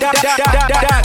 [0.00, 0.95] da, da, da, da, da.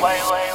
[0.00, 0.47] Ouais,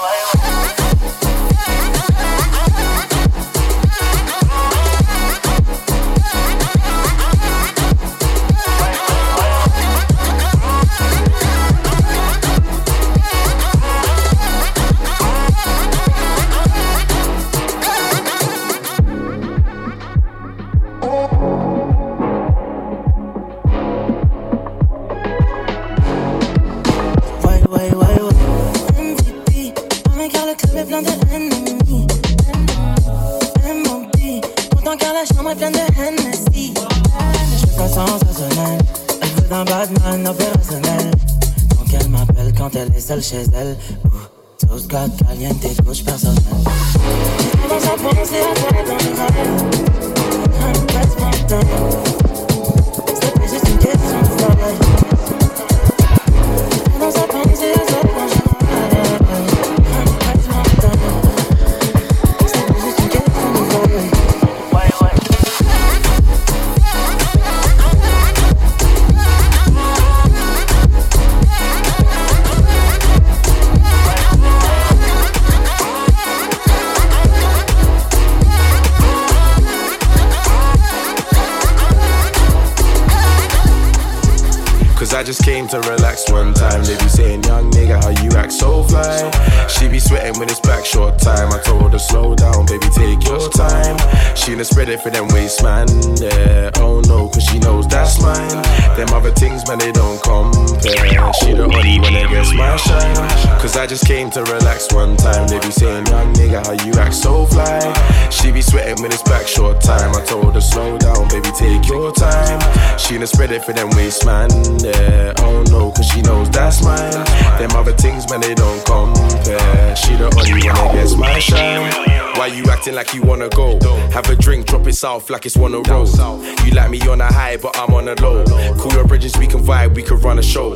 [118.34, 119.96] man, they don't compare.
[119.96, 121.92] She the only one that gets my shine.
[122.38, 123.80] Why you acting like you wanna go?
[124.12, 126.18] Have a drink, drop it south like it's one of those.
[126.66, 128.44] You like me on a high, but I'm on a low.
[128.80, 130.76] Cool your bridges, we can vibe, we can run a show.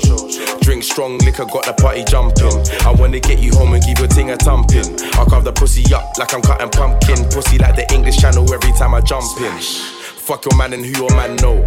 [0.62, 2.54] Drink strong liquor, got the party jumping.
[2.86, 4.86] I wanna get you home and give your ting a thumping.
[5.18, 7.25] I carve the pussy up like I'm cutting pumpkin.
[7.30, 9.57] Pussy like the English channel every time I jump in.
[9.59, 11.63] Fuck your man and who your man know.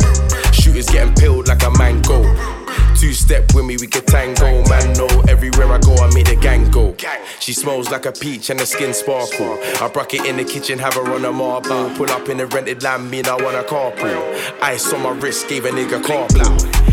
[0.52, 2.59] Shooters getting peeled like a mango.
[3.00, 4.62] Two step with me, we can tango.
[4.68, 6.94] Man, know everywhere I go, I make the gang go.
[7.38, 9.58] She smells like a peach and the skin sparkle.
[9.80, 11.88] I broke it in the kitchen, have her on a marble.
[11.96, 14.20] Pull up in the rented land, mean I want a carpool.
[14.60, 16.28] Ice on my wrist, gave a nigga car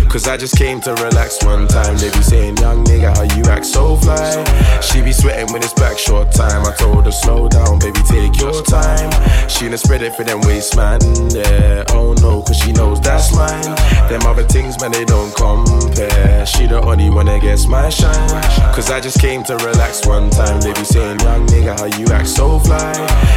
[0.08, 1.98] Cause I just came to relax one time.
[1.98, 4.46] They be saying, young nigga, how you act so fly.
[4.80, 6.66] She be sweating when it's back short time.
[6.66, 9.12] I told her, slow down, baby, take your time.
[9.50, 11.02] She done spread it for them waist, man.
[11.32, 13.76] Yeah, oh no, cause she knows that's mine.
[14.08, 15.97] Them other things, man, they don't compare.
[15.98, 18.30] She the only one that gets my shine.
[18.74, 20.62] Cause I just came to relax one time.
[20.62, 22.94] They be saying, young nigga, how you act so fly.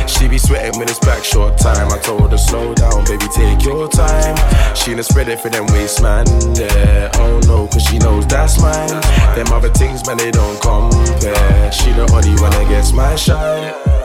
[0.06, 1.90] She be sweating when it's back short time.
[1.90, 4.36] I told her, slow down, baby, take your time.
[4.76, 6.26] She done spread it for them waist, man.
[6.54, 8.88] Yeah, oh no, cause she knows that's mine.
[9.34, 11.72] Them other things, man, they don't compare.
[11.72, 13.99] She the only one that gets my shine.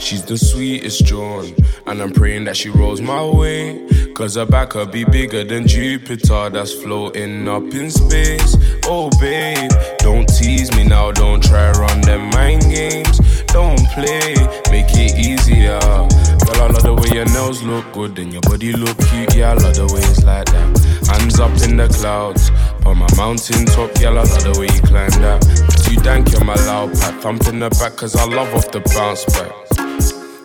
[0.00, 1.54] She's the sweetest John,
[1.86, 3.86] and I'm praying that she rolls my way.
[4.14, 8.56] Cause her back could be bigger than Jupiter that's floating up in space.
[8.86, 13.42] Oh, babe, don't tease me now, don't try run them mind games.
[13.52, 14.34] Don't play,
[14.72, 15.78] make it easier.
[15.78, 19.36] Girl, I love the way your nails look good and your body look cute.
[19.36, 21.08] Yeah, I love the way it's like that.
[21.08, 22.50] Hands up in the clouds,
[22.86, 23.90] on my mountain top.
[24.00, 25.44] Yeah, I love the way you climb that.
[25.90, 27.20] You dank, you're my loud pack.
[27.20, 29.69] Thump in the back, cause I love off the bounce back.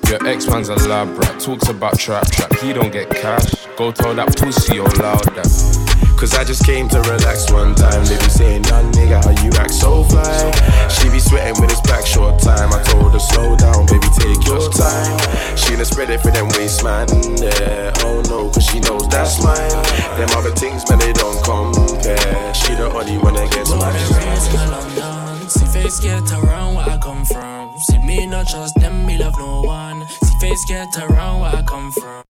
[0.09, 2.53] Your ex man's a lab rat, talks about trap trap.
[2.59, 3.65] He don't get cash.
[3.75, 5.49] Go tell that pussy all loud that.
[6.17, 8.05] Cause I just came to relax one time.
[8.05, 10.51] They be saying, young nigga, how you act so fly.
[10.87, 12.71] She be sweating when it's back short time.
[12.71, 15.19] I told her, slow down, baby, take your time.
[15.57, 17.07] She done spread it for them waist, man.
[17.41, 19.83] Yeah, oh no, cause she knows that's mine.
[20.17, 22.53] Them other things, man, they don't compare.
[22.53, 25.24] She the only one that gets my mine.
[25.47, 27.77] See face get around where I come from.
[27.87, 30.07] See me not trust them, me love no one.
[30.07, 32.23] See face get around where I come from.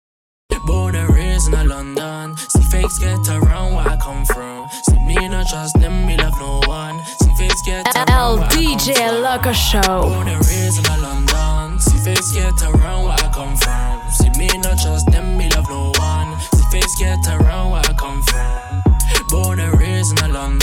[0.94, 2.36] And raised in London.
[2.36, 4.68] See fakes get around where I come from.
[4.84, 7.02] See me not trust them, me love no one.
[7.18, 9.22] See face get around where I come from.
[9.22, 9.80] Loco Show.
[9.80, 11.80] And raised in a London.
[11.80, 14.10] See face get around where I come from.
[14.12, 16.38] See me not trust them, me love no one.
[16.40, 19.58] See face get around where I come from.
[19.58, 20.61] And raised in a London.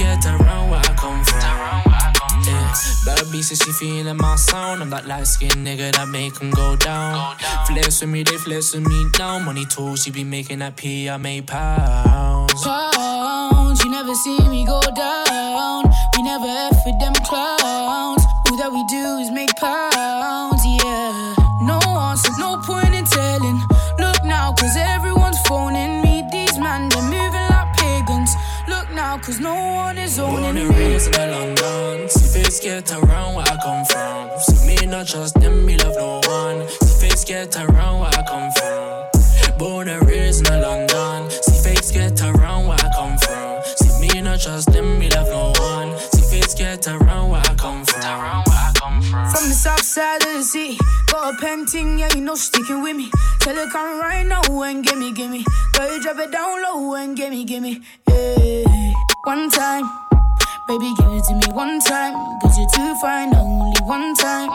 [0.00, 1.40] Get around where I come from.
[2.46, 2.72] Yeah,
[3.04, 4.82] bad B says she feeling my sound.
[4.82, 7.36] I'm that light skinned nigga that make go down.
[7.66, 9.38] Flex with me, they flex with me now.
[9.38, 12.64] Money too, she be making that P, I make pounds.
[12.64, 15.84] Pounds, you never see me go down.
[16.16, 18.24] We never F with them clowns.
[18.48, 19.89] All that we do is make pounds,
[32.62, 34.38] Get around where I come from.
[34.38, 36.68] See me not trust them, me love no one.
[36.68, 39.58] See face get around where I come from.
[39.58, 41.30] Born and raised in London.
[41.30, 43.62] See face get around where I come from.
[43.64, 45.98] See me not trust them, me love no one.
[45.98, 48.44] See face get around where I come from.
[48.44, 49.48] From.
[49.48, 50.76] The south side of the city,
[51.10, 53.10] got a painting, yeah, you know, sticking with me.
[53.40, 55.44] Tell her come right now and gimme, gimme.
[55.72, 57.80] Girl, you drop it down low and gimme, gimme.
[58.06, 58.92] Yeah.
[59.24, 59.90] One time,
[60.70, 62.14] baby, give it to me one time.
[62.40, 64.50] Cause you're too fine, only one time.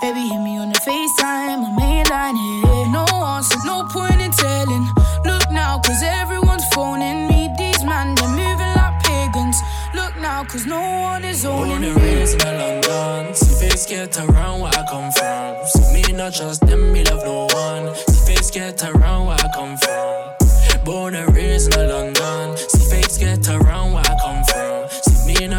[0.00, 2.90] Baby, hit me on the FaceTime, my main line, yeah.
[2.92, 4.86] No answers, no point in telling.
[5.24, 7.50] Look now, cause everyone's phoning me.
[7.58, 9.58] These man, they're moving like pagans.
[9.94, 12.02] Look now, cause no one is Born owning and me.
[12.02, 13.34] raised in London.
[13.34, 15.56] See face get around where I come from.
[15.66, 17.94] See me not trust them, me love no one.
[17.94, 20.84] See face get around where I come from.
[20.84, 22.56] Born and raised in London.
[22.56, 24.05] See face get around where I come from.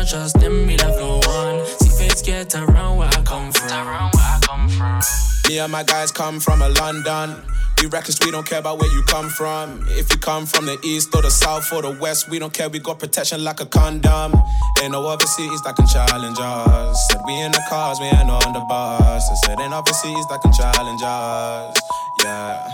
[0.08, 1.66] See me not trust them, me love no one.
[1.66, 3.70] See face get around where I come from.
[3.70, 5.02] Around where I come from.
[5.50, 7.36] Me and my guys come from a London.
[7.82, 9.86] We reckless, we don't care about where you come from.
[9.90, 12.70] If you come from the east or the south or the west, we don't care,
[12.70, 14.34] we got protection like a condom.
[14.82, 17.08] Ain't no other cities that can challenge us.
[17.10, 19.30] Said we in the cars, we ain't on the bus.
[19.30, 21.78] I said ain't other cities that can challenge us.
[22.24, 22.68] Yeah.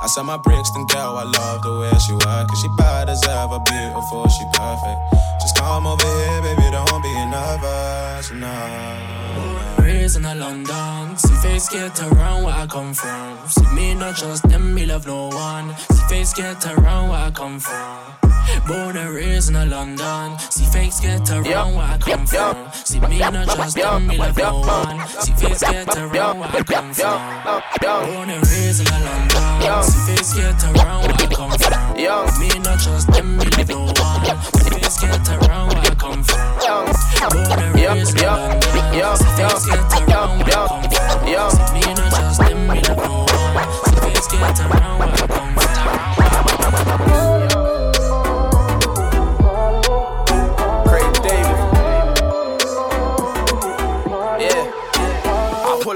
[0.00, 2.48] I said my Brixton girl, I love the way she work.
[2.48, 5.00] Cause she bad as ever, beautiful, she perfect.
[5.40, 9.82] Just come over here, baby, don't be nervous, no.
[9.82, 11.16] Raised in a London.
[11.16, 13.38] See face get around where I come from.
[13.48, 15.74] See me not trust them, me love no one.
[15.76, 18.17] See face get around where I come from.
[18.66, 20.38] Born and raised in a London.
[20.50, 22.68] See fakes get around where I come from.
[22.72, 25.06] See me not trust them, me love no one.
[25.08, 27.20] See face get around where I come from.
[27.80, 29.82] Born and raised in a London.
[29.82, 31.96] See face get around where I come from.
[32.38, 34.24] Me not trust them, me love no one.
[34.42, 36.46] See face get around where I come from.
[37.30, 39.16] Born and raised in a London.
[39.16, 41.08] See face get around where I come from.
[41.50, 43.24] See me not trust them, me love no
[43.54, 43.68] one.
[43.84, 45.57] See face get around where I come from.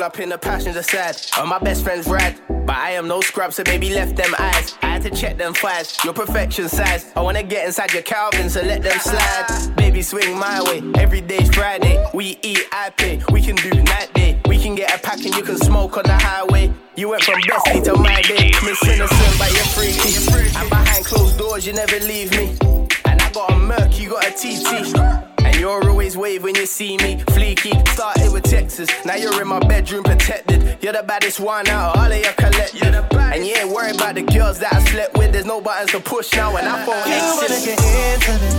[0.02, 1.14] Pull up in the passenger side.
[1.38, 2.35] All my best friends ride.
[2.49, 4.75] But I am no scrub, so baby left them eyes.
[4.82, 5.97] I had to check them thighs.
[6.02, 7.12] Your perfection size.
[7.14, 9.76] I wanna get inside your Calvin, so let them slide.
[9.76, 10.82] Baby swing my way.
[11.00, 12.04] Every day's Friday.
[12.12, 13.23] We eat, I pay.
[13.30, 14.40] We can do night day.
[14.47, 16.73] We can get a pack and you can smoke on the highway.
[16.97, 18.50] You went from bestie to my day.
[18.64, 20.59] Miss Innocent, but you're freaky.
[20.59, 22.59] And behind closed doors, you never leave me.
[23.04, 25.32] And I got a Merc, you got a TT.
[25.62, 27.19] You're always wave when you see me.
[27.19, 28.90] Fleeky, started with Texas.
[29.04, 30.78] Now you're in my bedroom protected.
[30.83, 32.83] You're the baddest one out of all of your collective.
[32.83, 35.31] And you ain't worried about the girls that I slept with.
[35.31, 37.78] There's no buttons to push now, and I phone You wanna exit.
[37.78, 38.57] get intimate.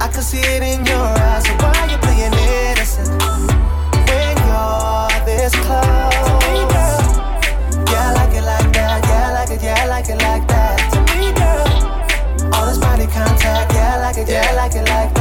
[0.00, 1.44] I can see it in your eyes.
[1.44, 2.32] So why you playing
[2.70, 3.10] innocent
[4.06, 6.14] when you're this close?
[6.70, 7.02] Girl.
[7.90, 9.02] Yeah, I like it like that.
[9.02, 9.62] Yeah, I like it.
[9.64, 10.78] Yeah, I like it like that.
[10.92, 12.54] To me, girl.
[12.54, 13.74] All this body contact.
[13.74, 14.28] Yeah, I like it.
[14.28, 15.19] Yeah, I like it like that.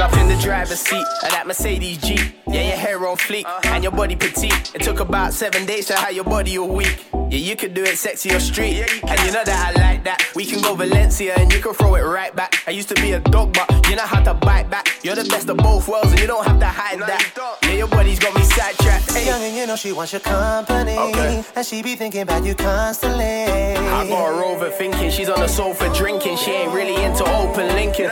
[0.00, 2.20] I pull up in the driver's seat of that Mercedes Jeep.
[2.46, 3.74] Yeah, your hair on fleek uh-huh.
[3.74, 4.72] and your body petite.
[4.74, 7.04] It took about seven days to have your body a week.
[7.12, 8.84] Yeah, you could do it sexy or street.
[9.02, 10.30] And you know that I like that.
[10.36, 12.62] We can go Valencia and you can throw it right back.
[12.66, 14.88] I used to be a dog, but you know how to bite back.
[15.02, 17.58] You're the best of both worlds and you don't have to hide that.
[17.64, 19.12] Yeah, your body's got me sidetracked.
[19.12, 19.26] Hey.
[19.26, 20.96] Young and you know she wants your company.
[20.96, 21.44] Okay.
[21.56, 23.24] And she be thinking about you constantly.
[23.24, 26.36] I got her over thinking she's on the sofa drinking.
[26.36, 28.10] She ain't really into open linking.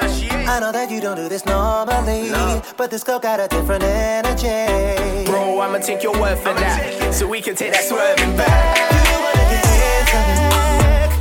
[0.49, 2.08] I know that you don't do this normally,
[2.77, 5.27] but this girl got a different energy.
[5.27, 7.12] Bro, I'ma take your word for that.
[7.12, 8.79] So we can take that swerving back.
[8.97, 11.12] You wanna get intimate.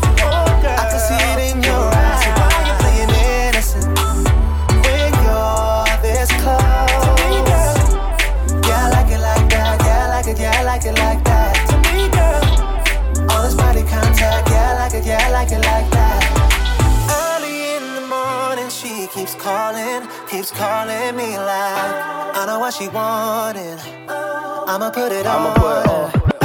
[0.63, 2.23] I can see it in your eyes.
[2.23, 3.11] So why you playing
[3.51, 3.99] innocent
[4.87, 7.03] when you're this close?
[7.03, 7.75] To me, girl.
[8.63, 9.75] Yeah, I like it like that.
[9.83, 10.39] Yeah, I like it.
[10.39, 11.51] Yeah, I like it like that.
[11.67, 12.47] To me, girl.
[13.31, 15.67] All this body contact, yeah, like it like that.
[15.67, 15.76] Early
[19.27, 23.77] keeps calling, keeps calling me like I know what she wanted.
[24.07, 25.55] I'ma put it I'ma on.
[25.55, 26.36] put it on.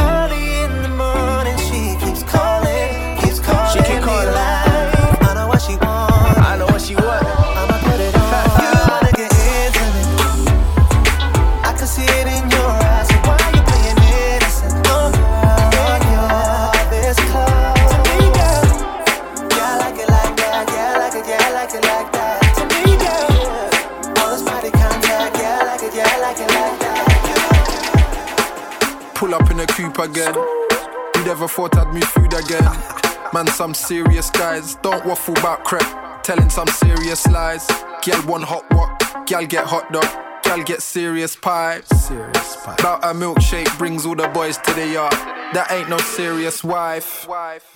[33.75, 34.75] Some serious guys.
[34.77, 36.23] Don't waffle about crap.
[36.23, 37.67] Telling some serious lies.
[38.05, 39.27] Girl want hot what?
[39.27, 40.07] Girl get hot dog.
[40.45, 41.81] Girl get serious pie.
[41.83, 42.75] Serious pie.
[42.79, 45.13] About a milkshake brings all the boys to the yard.
[45.55, 47.27] That ain't no serious wife.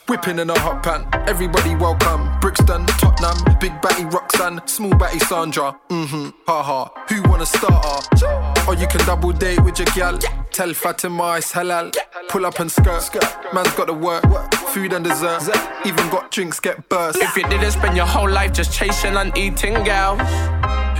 [0.08, 1.08] Whipping in a hot pan.
[1.28, 2.38] Everybody welcome.
[2.40, 5.78] Brixton, Tottenham, Big Batty Roxanne, Small Batty Sandra.
[5.88, 6.30] Mm-hmm.
[6.46, 6.90] Haha.
[7.08, 8.64] Who wanna start her?
[8.68, 10.18] Or you can double date with your gal.
[10.56, 11.94] Tell Fatima it's halal.
[12.30, 13.12] Pull up and skirt.
[13.52, 14.25] Man's got to work.
[14.68, 15.54] Food and dessert.
[15.84, 17.18] Even got drinks get burst.
[17.18, 20.16] If you didn't spend your whole life just chasing and eating, girl,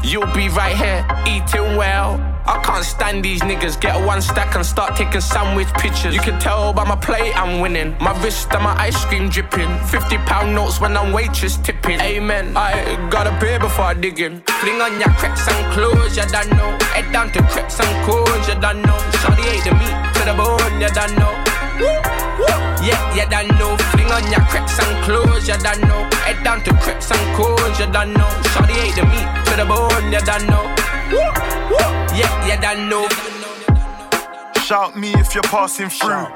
[0.05, 2.21] you'll be right here eating well.
[2.47, 3.81] I can't stand these niggas.
[3.81, 6.15] Get one stack and start taking sandwich pictures.
[6.15, 7.97] You can tell by my plate I'm winning.
[8.01, 9.69] My wrist and my ice cream dripping.
[9.87, 12.01] 50 pound notes when I'm waitress tipping.
[12.01, 12.57] Amen.
[12.57, 14.43] I got a beer before I dig in.
[14.61, 16.79] Fling on your crepes and clothes, you don't know.
[16.95, 18.99] Head down to crepes and cones, you don't know.
[19.19, 21.56] Shawty ate the meat to the bone, you don't know.
[21.79, 23.77] Yeah, you don't know.
[23.93, 26.09] Fling on your crepes and clothes, you don't know.
[26.25, 28.31] Head down to crepes and cones, you don't know.
[28.53, 30.65] Shawty ate the meat to the bone, you don't know.
[32.15, 33.09] Yeah, you don't know.
[34.63, 36.27] Shout me if you're passing through.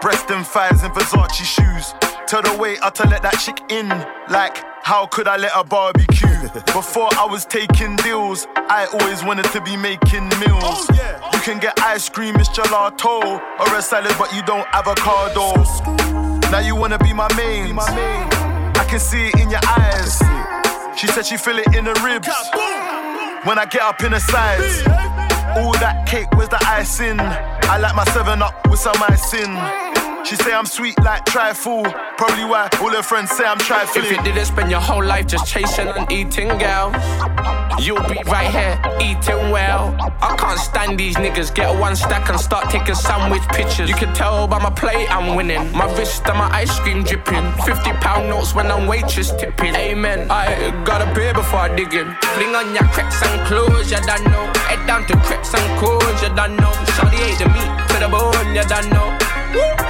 [0.00, 1.94] Breast and thighs and Versace shoes.
[2.26, 3.88] Tell the waiter to let that chick in.
[4.28, 6.28] Like, how could I let her barbecue?
[6.72, 10.88] Before I was taking deals, I always wanted to be making meals.
[11.32, 15.54] You can get ice cream, it's gelato, or a salad, but you don't avocado.
[16.50, 17.78] Now you wanna be my main.
[17.78, 20.18] I can see it in your eyes.
[20.98, 22.28] She said she feel it in her ribs.
[23.44, 24.82] When I get up in the sides.
[25.56, 27.18] All that cake, where's the icing?
[27.18, 29.89] I like my 7 up with some icing.
[30.24, 31.82] She say I'm sweet like trifle.
[32.16, 34.04] Probably why all her friends say I'm trifling.
[34.04, 36.92] If you didn't spend your whole life just chasing and eating, girl,
[37.80, 39.96] you'll be right here eating well.
[40.20, 41.54] I can't stand these niggas.
[41.54, 43.88] Get one stack and start taking sandwich pictures.
[43.88, 45.72] You can tell by my plate I'm winning.
[45.72, 47.52] My wrist and my ice cream dripping.
[47.64, 49.74] 50 pound notes when I'm waitress tipping.
[49.74, 50.30] Amen.
[50.30, 52.14] I got a beer before I dig in.
[52.34, 54.52] Fling on your crepes and clothes, you don't know.
[54.68, 56.72] Head down to crepes and cones, you don't know.
[56.94, 59.89] Shawty ate the meat to the bone, you don't know.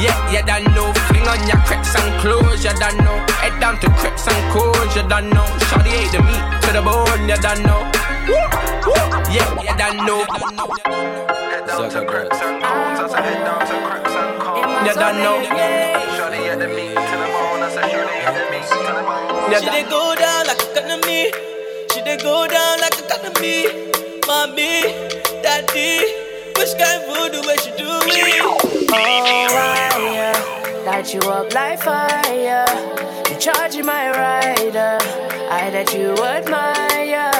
[0.00, 0.92] Yeah, you don't know.
[1.08, 3.16] Fling on your crepes and clothes, you don't know.
[3.42, 5.46] Head down to crepes and cones, you don't know.
[5.68, 7.80] Shawty ate the meat to the bone, you don't know.
[9.30, 10.24] Yeah, you don't know.
[10.26, 12.98] Head down to crepes and cones.
[13.00, 14.88] I said head down to crepes and cones.
[14.88, 15.36] You don't know.
[16.16, 17.62] Shawty at the meat to the bone.
[17.62, 19.60] I said shawty at the meat to the bone.
[19.60, 21.22] She dey go down like a economy.
[21.92, 23.90] She dey go down like a economy.
[24.26, 24.82] Mommy,
[25.42, 26.00] daddy,
[26.56, 28.40] which kind voodoo where she do it?
[28.42, 29.82] Oh, I
[30.84, 32.66] light you up like fire.
[33.30, 34.98] You charging my rider.
[35.50, 37.32] I that you admire.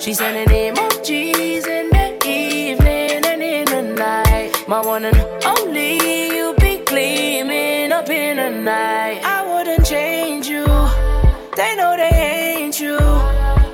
[0.00, 4.52] She sending emojis in the evening and in the night.
[4.68, 5.94] My one and only
[6.34, 9.20] you be gleaming up in the night.
[9.24, 10.64] I wouldn't change you.
[11.56, 12.98] They know they ain't you.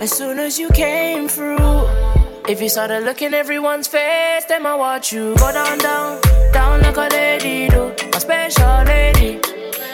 [0.00, 2.15] As soon as you came through.
[2.48, 6.20] If you started looking everyone's face, then I watch you go down, down,
[6.52, 7.92] down like a lady do.
[8.12, 9.40] My special lady.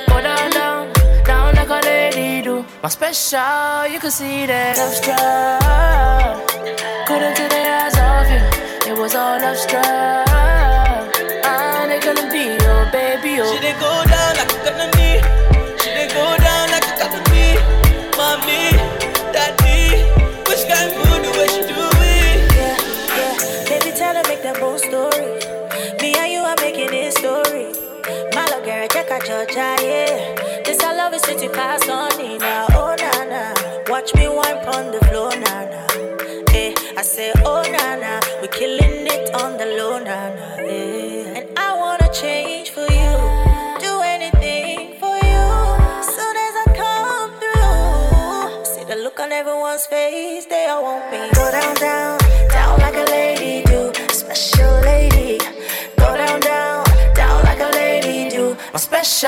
[0.06, 0.92] Go down, down,
[1.24, 2.62] down like a lady do.
[2.82, 6.48] My special, you can see that love struck.
[7.06, 8.92] Couldn't take their eyes off you.
[8.92, 10.01] It was all love struck.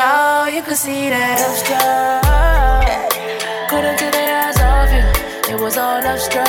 [0.05, 0.55] Special.
[0.55, 3.11] You could see that love struck.
[3.71, 5.55] Couldn't take the eyes off you.
[5.55, 6.47] It was all love struck.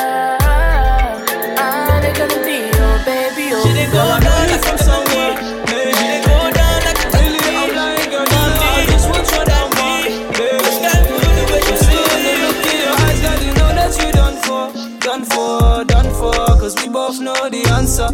[1.58, 3.54] I'm gonna be your baby.
[3.54, 5.36] Oh, She didn't go down like from somewhere.
[5.68, 8.26] She didn't go down like a Really, I'm lying, girl.
[8.26, 9.89] You know I just want your number.
[10.36, 12.02] Baby, Which guy would do what you see do?
[12.26, 13.39] the look in your eyes, girl.
[13.46, 14.63] You know that you done for,
[15.00, 16.36] done for, done for.
[16.60, 18.10] Cause we both know the answer.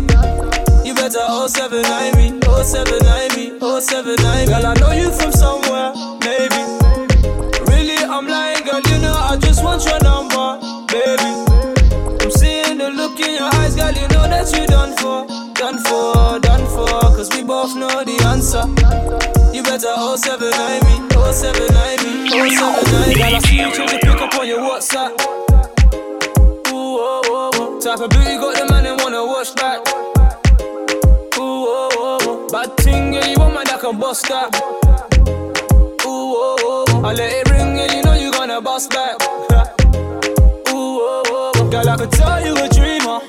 [0.86, 6.62] You better 079 me, 079 me, 079 Girl, I know you from somewhere, maybe.
[7.72, 8.82] Really, I'm lying, girl.
[8.90, 10.60] You know I just want your number,
[10.92, 11.32] baby.
[12.22, 13.92] I'm seeing the look in your eyes, girl.
[13.92, 15.26] You know that you done for,
[15.56, 17.00] done for, done for.
[17.16, 18.64] Cause we both know the answer.
[19.56, 20.52] You better 079
[20.88, 20.96] me,
[21.32, 25.12] 079 me, 079 Girl, I see you the pick up on your WhatsApp.
[26.68, 27.80] Ooh, oh, oh, oh.
[27.80, 30.11] Type of beauty got the man and wanna watch back.
[32.52, 34.54] Bad thing, yeah, you want man that can bust that.
[36.04, 37.02] Ooh, oh, oh.
[37.04, 39.16] I let it ring, yeah, you know you gonna bust back.
[40.70, 41.24] Ooh, oh,
[41.56, 41.70] oh.
[41.72, 43.20] Girl, I could tell you a dreamer,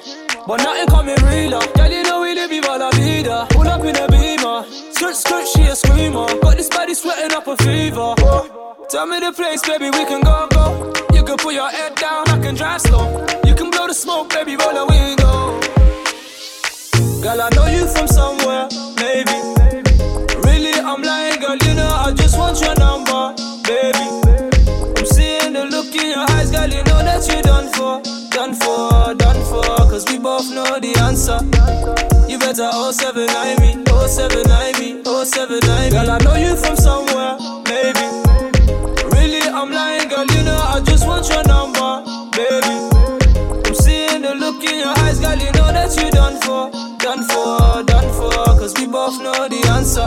[0.47, 1.65] but nothing coming realer.
[1.75, 3.47] Girl, you know we live viva la vida.
[3.51, 6.27] Pull up in a beamer, skirt, skirt, she a screamer.
[6.41, 8.15] Got this body sweating up a fever.
[8.91, 10.93] Tell me the place, baby, we can go, go.
[11.15, 13.25] You can put your head down, I can drive slow.
[13.45, 15.61] You can blow the smoke, baby, roll the window.
[17.23, 18.67] Girl, I know you from somewhere,
[19.13, 19.37] maybe.
[20.47, 23.35] Really, I'm lying, girl, you know I just want your number,
[23.69, 24.07] baby.
[24.97, 28.55] I'm seeing the look in your eyes, girl, you know that you done for, done
[28.55, 29.65] for, done for.
[29.91, 31.39] Cause we both know the answer.
[32.29, 37.37] You better 079 me, 079 me, 079 Girl, I know you from somewhere,
[37.69, 38.07] maybe.
[39.13, 42.01] Really, I'm lying, girl, you know I just want your number,
[42.33, 42.75] baby.
[43.69, 47.23] I'm seeing the look in your eyes, girl, you know that you done for, done
[47.29, 48.32] for, done for.
[48.63, 50.07] Cause we both know the answer.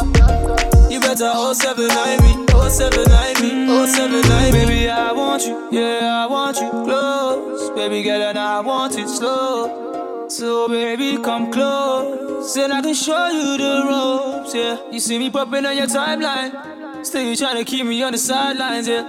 [0.89, 6.69] You better 079 me, 079 me, 079 Baby, I want you, yeah, I want you
[6.69, 7.69] close.
[7.71, 10.29] Baby girl, and I want it slow.
[10.29, 14.77] So baby, come close, and I can show you the ropes, yeah.
[14.89, 18.17] You see me popping on your timeline, still you trying to keep me on the
[18.17, 19.03] sidelines, yeah.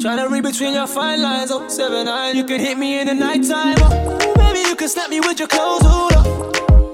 [0.00, 2.34] Trying to read between your fine lines, oh, seven, nine.
[2.34, 4.34] You can hit me in the nighttime, oh.
[4.34, 6.26] Baby, you can snap me with your clothes, hold up.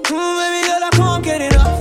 [0.03, 0.68] Mm, baby
[0.99, 1.79] can't get enough.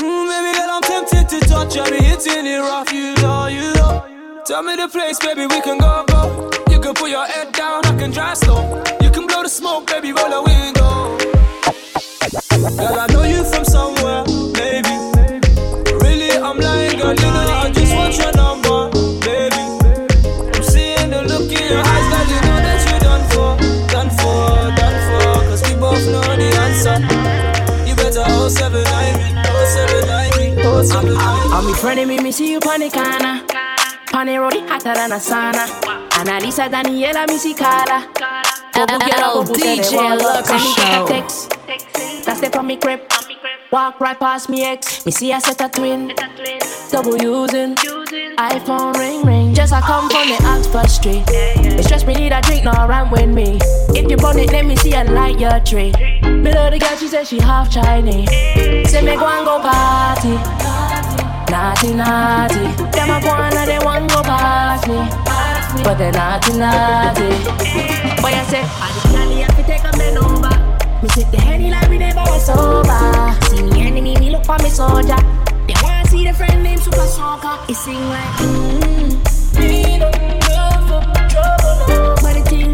[0.00, 1.76] Mm, baby girl, I'm tempted to touch.
[1.76, 3.94] I be hitting it rough, you know, you know.
[4.46, 6.50] Tell me the place, baby, we can go, go.
[6.70, 8.62] You can put your head down, I can drive slow.
[9.02, 10.92] You can blow the smoke, baby, roll the window.
[12.80, 14.24] Girl, I know you from somewhere,
[14.60, 14.94] maybe.
[16.04, 18.78] Really, I'm lying, girl, you know I just want your number,
[19.26, 19.64] baby.
[20.54, 21.95] I'm seeing the look in your eyes,
[30.86, 33.42] 079 me, 079 I'm with friend me, me see you pon the corner.
[34.06, 35.66] Pon the road, it hotter than a sauna.
[36.10, 38.08] Analisa Daniela, me see Carla.
[38.72, 40.48] Bubble girl, bubble say they DJ want love.
[40.48, 42.22] Lucky Send me a Show.
[42.24, 43.00] That's the from me crib.
[43.72, 45.04] Walk right past me ex.
[45.04, 46.12] Me see I set a twin.
[46.90, 47.74] Double using.
[48.38, 49.54] iPhone ring ring.
[49.54, 51.24] Just I come from the Oxford Street.
[51.28, 53.58] It stress me need a drink, no run with me.
[53.96, 55.92] If you burn it, let me see a light your tree.
[56.22, 58.28] Me love the girl, she said she half Chinese.
[58.90, 60.36] Say me go and go party.
[61.50, 62.64] Naughty, naughty.
[62.92, 64.98] Them a go and they want go past me.
[65.82, 67.28] But they naughty, naughty.
[68.20, 70.52] Boy, I say, I have to take a bend over.
[71.02, 73.32] Me sit the henny like we never was sober.
[73.48, 75.16] See me enemy, me look for me soldier.
[75.66, 77.58] They wanna see the friend named Super Soccer.
[77.70, 79.58] It sing like, mmm.
[79.58, 80.10] Me no
[80.50, 82.14] love for trouble, no.
[82.22, 82.72] But you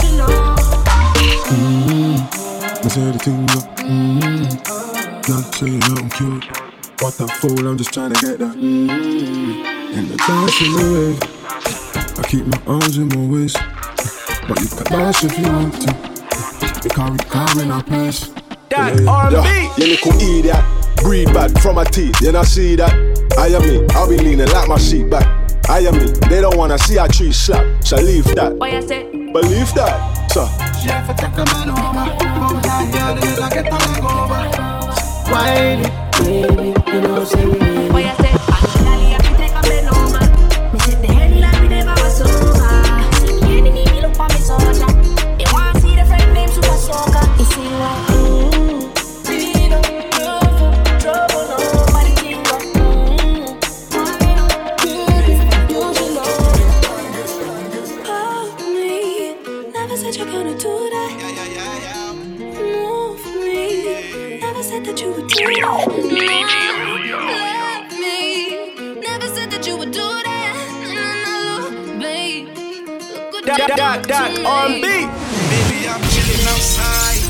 [0.00, 0.54] should know.
[2.82, 3.64] I say the thing up.
[3.78, 4.48] Mm-hmm.
[5.30, 6.44] Not saying I'm cute.
[7.00, 8.56] What the fool, I'm just trying to get that.
[8.56, 9.96] Mm-hmm.
[9.96, 11.12] And the dance in the way.
[12.18, 13.58] I keep my arms in my waist.
[14.48, 15.92] But you can dance if you want to.
[16.82, 18.30] Because we carrying our place.
[18.70, 19.82] That R&B.
[19.82, 20.64] You little idiot.
[21.02, 22.20] Breathe bad from my teeth.
[22.20, 22.92] You not see that?
[23.36, 23.86] I am me.
[23.90, 25.26] I'll be leaning like my sheet back.
[25.68, 26.12] I am me.
[26.28, 27.64] They don't wanna see our tree slap.
[27.82, 28.58] So leave that.
[28.58, 30.30] Boy, I say, Believe that.
[30.30, 30.46] So.
[30.82, 32.18] Chef, take a man over.
[32.18, 34.40] Come down here, the little get a leg over.
[35.30, 36.00] Why?
[36.24, 37.60] baby, you know, say we need.
[37.60, 37.79] Boy, say,
[62.38, 64.40] Move me.
[64.40, 65.44] Never said that you would do
[75.50, 77.22] Baby, I'm chilling outside.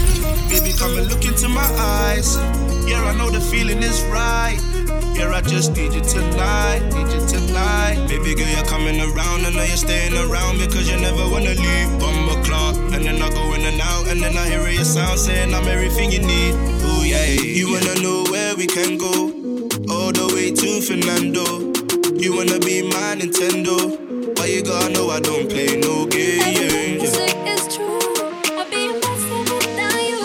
[0.50, 2.36] Baby, come and look into my eyes.
[2.88, 4.58] Yeah, I know the feeling is right.
[5.16, 6.80] Yeah, I just need you tonight.
[6.92, 8.06] Need you tonight.
[8.08, 11.54] Baby girl, you're coming around, and know you're staying around me because you never wanna
[11.54, 11.90] leave.
[11.98, 15.18] Bumble clock, and then I go in and out, and then I hear your sound
[15.18, 16.54] saying I'm everything you need.
[16.84, 19.32] Ooh yeah, you wanna know where we can go,
[19.92, 21.70] all the way to Fernando.
[22.18, 23.76] You wanna be my Nintendo,
[24.34, 27.02] but you gotta know I don't play no games.
[27.02, 27.98] Music is true.
[28.58, 30.20] I'll be impossible without you.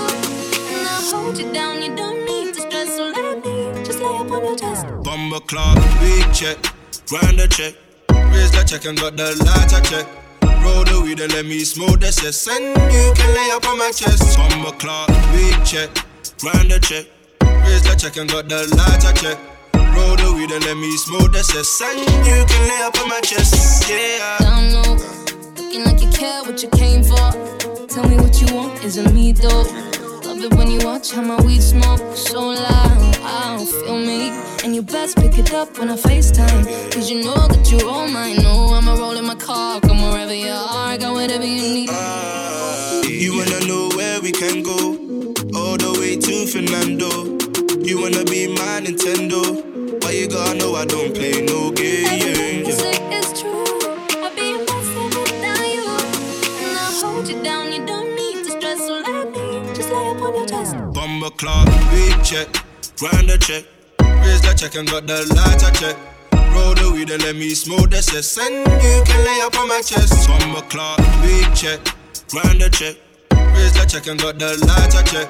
[0.75, 1.81] And I'll hold you down.
[1.81, 4.85] You don't need to stress, so let me just lay up on your chest.
[5.03, 6.57] Bumble clock, big check,
[7.07, 7.73] grind the check.
[8.31, 10.07] Raise the check and got the lighter check.
[10.63, 12.47] Roll the weed and let me smoke the cess.
[12.47, 14.37] And you can lay up on my chest.
[14.37, 15.89] Bumble clock, big check,
[16.39, 17.05] grind the check.
[17.63, 19.37] Raise the check and got the lighter check.
[19.95, 21.81] Roll the weed and let me smoke the cess.
[21.81, 23.89] And you can lay up on my chest.
[23.89, 24.37] Yeah.
[24.39, 24.95] Down low,
[25.55, 27.31] looking like you care what you came for.
[27.87, 29.94] Tell me what you want, isn't me though.
[30.45, 33.15] It when you watch how my weed smoke so loud.
[33.23, 34.29] I don't feel me.
[34.63, 36.63] And you best pick it up when I FaceTime.
[36.93, 38.35] Cause you know that you're all mine.
[38.43, 41.89] Know I'ma roll in my car, come wherever you are, I got whatever you need.
[43.09, 44.77] You wanna know where we can go?
[45.57, 47.09] All the way to Fernando.
[47.83, 49.41] You wanna be my Nintendo.
[49.99, 52.74] But you gotta know I don't play no games.
[61.37, 62.47] Clock, big check,
[62.97, 63.65] grind the check.
[64.23, 65.97] Raise the check and got the lighter check.
[66.53, 68.37] Roll the weed and let me smoke the cess.
[68.37, 70.27] And you can lay up on my chest.
[70.29, 71.79] Bumble clock, big check,
[72.29, 72.95] grind the check.
[73.53, 75.27] Raise the check and got the lighter check.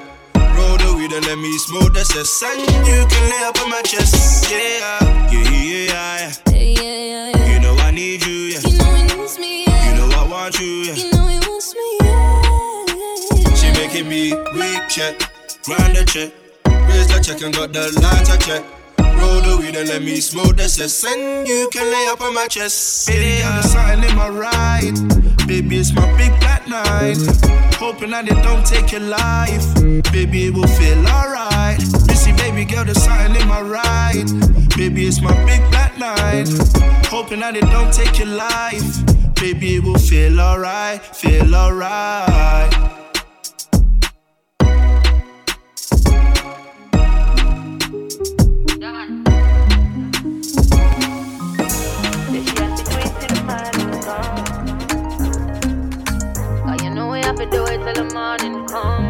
[0.56, 2.42] Roll the weed and let me smoke the cess.
[2.42, 4.48] And you can lay up on my chest.
[4.50, 6.32] Yeah, yeah, yeah, yeah.
[6.54, 7.52] yeah, yeah.
[7.52, 8.60] You know I need you, yeah.
[8.62, 9.90] You know he needs me, yeah.
[9.90, 10.94] You know I want you, yeah.
[10.94, 13.54] You know he wants me, yeah.
[13.58, 15.18] She making me weak check,
[15.66, 16.32] grind the check,
[16.88, 18.64] raise the check and got the lighter check.
[19.18, 22.34] Roll the weed and let me smoke the cess, and you can lay up on
[22.34, 23.08] my chest.
[23.08, 24.94] Baby, I'm sign in my ride.
[25.48, 27.18] Baby, it's my big black night.
[27.74, 29.66] Hoping that it don't take your life.
[30.12, 31.80] Baby, it will feel alright.
[32.06, 34.28] Missy, baby girl, the sign in my ride.
[34.76, 36.48] Baby, it's my big black night.
[37.06, 38.86] Hoping that it don't take your life.
[39.34, 43.05] Baby, it will feel alright, feel alright.
[57.96, 59.08] The morning come.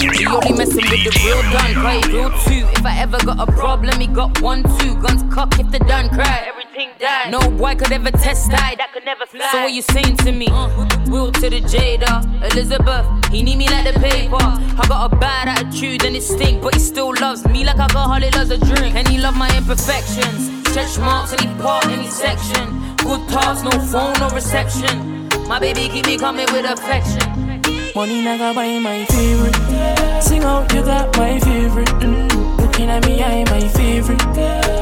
[0.00, 2.66] We only messing with the real done, cry real two.
[2.74, 5.00] If I ever got a problem, he got one, two.
[5.00, 6.48] Guns cock if the done cry.
[6.48, 7.30] Everything died.
[7.30, 8.74] No boy could ever test die.
[8.76, 9.48] That could never fly.
[9.52, 10.48] So what you saying to me?
[10.50, 13.06] Uh, Will to the Jada, Elizabeth.
[13.30, 14.36] He need me like the paper.
[14.40, 18.34] I got a bad attitude and it stink, but he still loves me like alcoholic
[18.34, 18.96] loves a drink.
[18.96, 20.50] And he love my imperfections.
[20.68, 22.66] Stretch marks any part, any section.
[22.96, 25.28] Good talks, no phone, no reception.
[25.46, 27.49] My baby keep me coming with affection.
[27.94, 30.22] Money never buy my favorite.
[30.22, 31.88] Sing out, you got my favorite.
[31.98, 32.58] Mm.
[32.60, 34.20] Looking at me, I my favorite.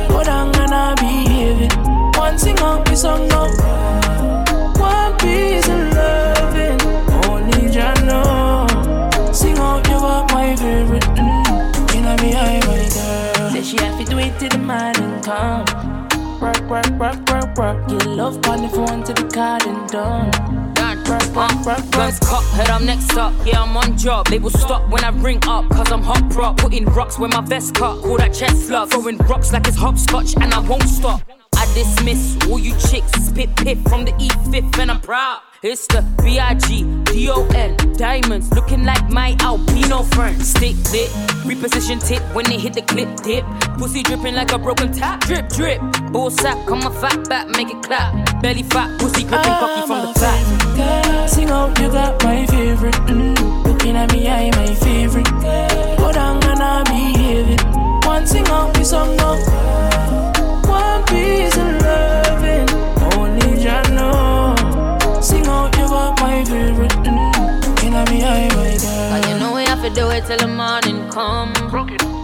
[0.09, 2.19] Go down and I behave it.
[2.19, 3.49] One sing out, me song now.
[4.77, 6.81] One piece of loving,
[7.31, 8.67] only Jah know.
[9.33, 11.09] Sing out, you got my favorite.
[11.17, 11.81] Mm.
[11.81, 13.51] Looking at me, I my girl.
[13.53, 15.65] Say she have to do it till the morning come.
[16.41, 17.89] Work, work, work, work, work.
[17.89, 19.29] Get love on the phone till the
[19.67, 20.68] and
[21.09, 21.91] done.
[21.91, 23.33] Guns cock, head I'm next up.
[23.45, 24.27] Yeah, I'm on job.
[24.27, 26.59] They will stop when I ring up, cause I'm hot prop.
[26.59, 28.03] Putting rocks where my vest cut.
[28.03, 28.91] Call that chest love.
[28.91, 31.23] Throwing rocks like it's hopscotch, and I won't stop.
[31.57, 35.41] I dismiss all you chicks, spit pip from the E5th, and I'm proud.
[35.61, 36.85] It's the B.I.G.
[37.13, 37.95] D.O.N.
[37.95, 40.41] Diamonds looking like my albino friend.
[40.41, 41.11] Stick lit,
[41.43, 43.45] reposition tip when they hit the clip dip.
[43.77, 45.21] Pussy dripping like a broken tap.
[45.23, 45.81] Drip, drip.
[46.13, 48.41] Bull sack on my fat back, make it clap.
[48.41, 51.05] Belly fat, pussy gripping cocky from the back.
[51.05, 52.95] Girl, Sing out, you got my favorite.
[52.95, 53.65] Mm.
[53.67, 55.27] Looking at me, I ain't my favorite.
[55.99, 58.07] Go down and I behave it.
[58.07, 60.38] One sing out, me song now.
[69.89, 71.49] You know we have to do it till the morning come.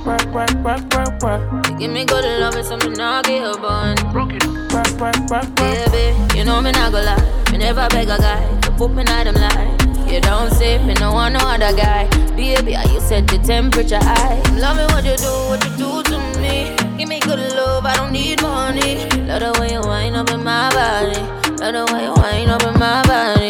[0.04, 1.66] Work, work, work, work, work.
[1.70, 3.96] You give me good love, it's something I give bun.
[4.12, 4.36] Work,
[4.70, 5.54] work, work, work.
[5.56, 7.16] Baby, you know me not go lie.
[7.50, 9.78] Me never beg a guy to put me in them line.
[10.06, 12.06] You don't say me no want no other guy.
[12.36, 14.42] Baby, how you set the temperature high.
[14.44, 16.76] I'm loving what you do, what you do to me.
[16.98, 19.08] Give me good love, I don't need money.
[19.24, 21.18] Love the way you wind up in my body.
[21.62, 23.43] Love the way you wind up in my body.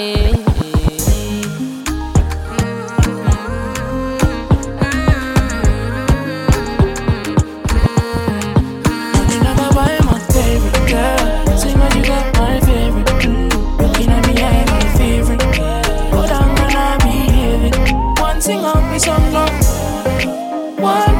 [20.84, 21.13] One.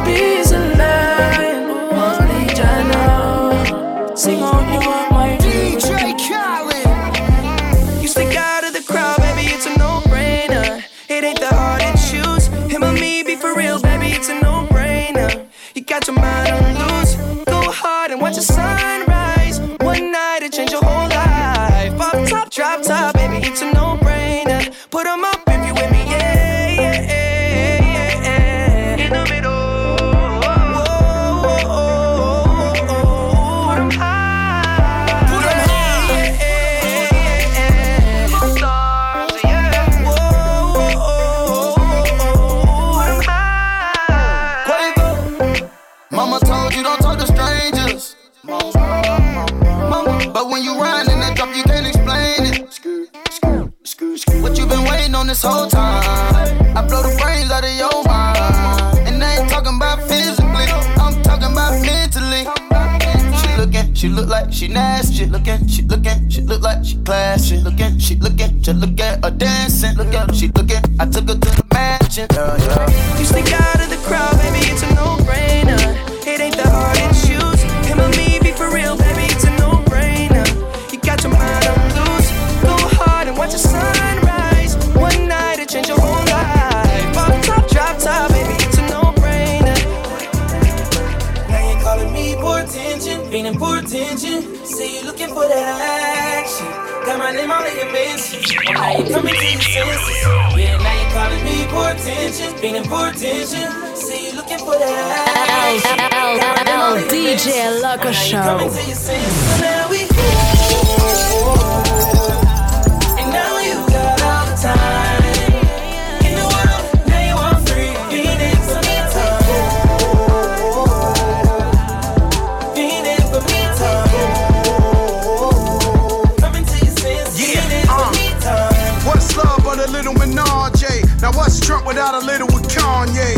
[131.20, 133.34] Now what's Trump without a little with Kanye?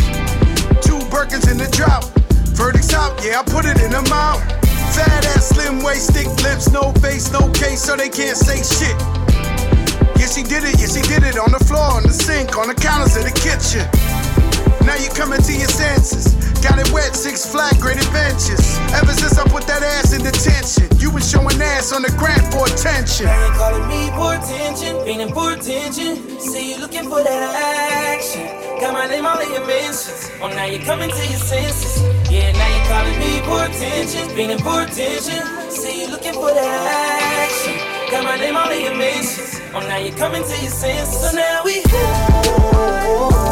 [0.83, 2.05] Two Birkins in the drop.
[2.57, 4.41] Verdicts out, yeah, I put it in the mouth.
[4.95, 8.97] Fat ass, slim waist, thick lips, no face, no case, so they can't say shit.
[10.17, 12.69] Yeah, she did it, yeah, she did it on the floor, on the sink, on
[12.69, 13.85] the counters in the kitchen.
[14.87, 16.46] Now you coming to your senses.
[16.67, 18.79] Got it wet, Six Flags, great adventures.
[18.91, 22.43] Ever since I put that ass in detention, you been showing ass on the grant
[22.51, 23.27] for attention.
[23.27, 26.41] Now you calling me for attention, feeling for attention.
[26.41, 28.51] See you looking for that action.
[28.81, 30.27] Got my name all in your mentions.
[30.43, 32.03] Oh, now you coming to your senses.
[32.27, 35.71] Yeah, now you calling me for attention, feeling for attention.
[35.71, 37.79] See you looking for that action.
[38.11, 39.63] Got my name all in your mentions.
[39.71, 41.15] Oh, now you coming to your senses.
[41.15, 41.85] So now we.
[41.87, 43.46] And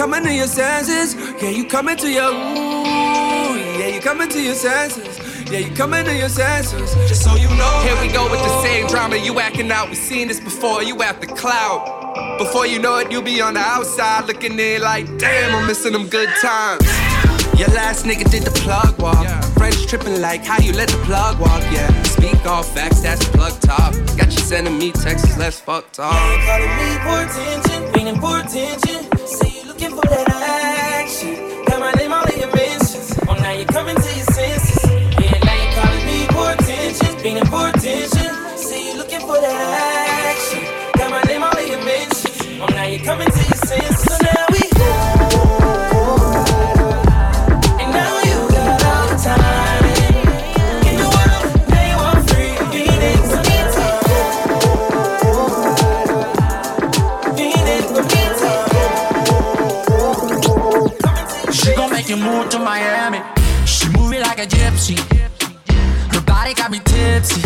[0.00, 1.14] coming to your senses.
[1.42, 3.58] Yeah, you coming to your ooh.
[3.78, 5.18] Yeah, you coming to your senses.
[5.52, 6.94] Yeah, you coming to your senses.
[7.06, 7.82] Just so you know.
[7.84, 9.16] Here we go with the same drama.
[9.16, 9.90] You acting out.
[9.90, 10.82] We seen this before.
[10.82, 12.38] You at the cloud.
[12.38, 15.92] Before you know it, you'll be on the outside looking in like, damn, I'm missing
[15.92, 16.82] them good times.
[17.58, 19.26] Your last nigga did the plug walk.
[19.58, 21.60] French tripping like how you let the plug walk.
[21.70, 23.92] Yeah, speak all facts, that's plug top.
[24.16, 26.14] Got you sending me texts, let's fuck talk.
[26.14, 29.26] Now you calling me for attention, feeling for attention.
[29.26, 29.49] Say you
[29.80, 31.64] looking for that action.
[31.64, 33.18] Got my name all in your mentions.
[33.26, 34.90] Oh, now you're coming to your senses.
[35.18, 38.58] Yeah, now you're calling me for attention, feeling for attention.
[38.58, 40.64] Say you looking for that action.
[40.98, 42.60] Got my name all in your mentions.
[42.60, 44.04] Oh, now you're coming to your senses.
[44.04, 44.69] So now we.
[62.50, 63.22] To Miami.
[63.64, 64.98] She move it like a gypsy.
[66.12, 67.42] Her body got me tipsy.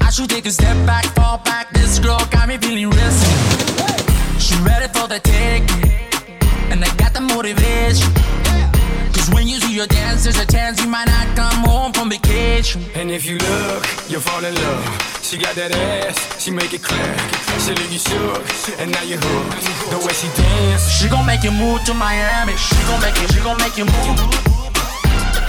[0.00, 1.19] I should take a step back.
[13.20, 14.84] if you look, you'll fall in love.
[15.20, 17.20] She got that ass, she make it crack.
[17.60, 18.40] She leave you shook,
[18.80, 19.60] and now you're hooked.
[19.92, 22.56] The way she dance, she gon' make you move to Miami.
[22.56, 24.16] She gon' make you, she gon' make you move.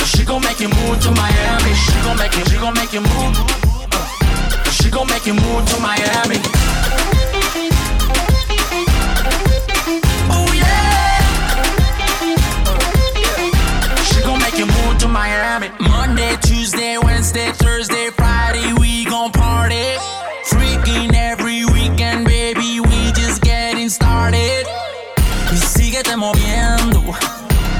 [0.04, 1.72] She gon' make you move to Miami.
[1.72, 3.40] She gon' make you, she gon' make you move.
[4.76, 6.44] She gon' make you move to Miami.
[10.28, 11.24] Oh yeah.
[14.12, 15.72] She gon' make you move to Miami.
[15.80, 17.51] Monday, Tuesday, Wednesday.
[17.82, 19.98] Thursday, Friday, we gon' party.
[20.46, 24.68] Freaking every weekend, baby, we just getting started.
[25.52, 27.02] Y síguete moviendo,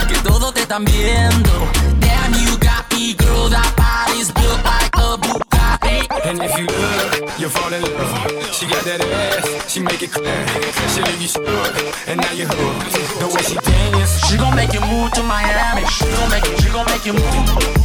[0.08, 1.52] que todo te están viendo.
[2.00, 6.08] Damn, you got me, girl, that body's built like a Bugatti.
[6.26, 8.52] And if you look, you fall in love.
[8.52, 10.48] She got that ass, she make it clear.
[10.96, 13.20] She leave you shook, and now you're hooked.
[13.20, 15.86] The way she dance, she gon' make you move to Miami.
[15.86, 17.81] She gon' make you, she gon' make you move.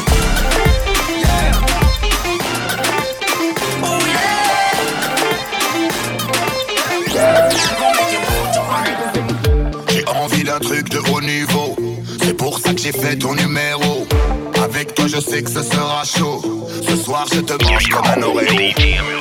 [9.89, 11.77] J'ai envie d'un truc de haut niveau.
[12.23, 14.07] C'est pour ça que j'ai fait ton numéro.
[14.77, 16.69] Avec toi, je sais que ce sera chaud.
[16.87, 18.47] Ce soir, je te mange comme un Oreo.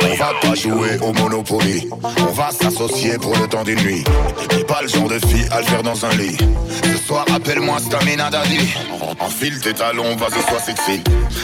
[0.04, 1.88] On va pas jouer au Monopoly.
[2.28, 4.04] On va s'associer pour le temps d'une nuit.
[4.50, 6.36] T'es pas le genre de fille à le faire dans un lit.
[6.84, 8.76] Ce soir, appelle-moi Stamina Daddy.
[9.22, 11.02] Enfile tes talons, vas-y, sois sexy.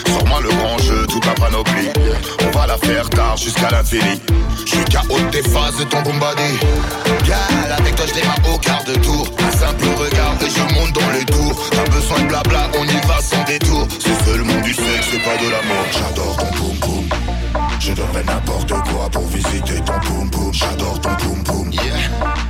[0.07, 1.87] Sors-moi le grand jeu, toute la panoplie.
[2.45, 4.19] On va la faire tard jusqu'à l'infini.
[4.65, 6.43] Je suis KO tes phases de ton bombardé.
[7.25, 9.31] Gal, avec toi, je démarre au quart de tour.
[9.39, 11.69] Un simple regard et je monte dans les tours.
[11.69, 13.87] Pas besoin de blabla, on y va sans détour.
[14.11, 15.85] C'est seulement du sexe, c'est pas de l'amour.
[15.91, 17.09] J'adore ton boum boum.
[17.79, 20.53] Je donnerais n'importe quoi pour visiter ton boum boum.
[20.53, 21.71] J'adore ton boum boum.
[21.71, 21.81] Yeah.